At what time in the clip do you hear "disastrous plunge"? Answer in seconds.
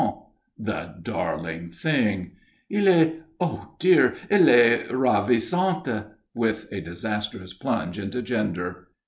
6.81-7.99